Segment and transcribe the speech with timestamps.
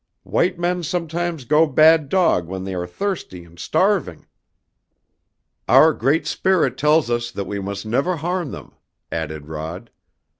[0.23, 4.25] White men sometimes go bad dog when they are thirsty and starving!"
[5.67, 8.73] "Our Great Spirit tells us that we must never harm them,"
[9.11, 9.91] added Rod.